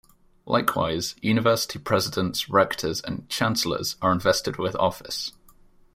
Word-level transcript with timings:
Likewise, 0.47 1.13
university 1.21 1.77
presidents, 1.77 2.49
rectors 2.49 3.01
and 3.01 3.29
chancellors 3.29 3.97
are 4.01 4.11
invested 4.11 4.57
with 4.57 4.75
office. 4.77 5.33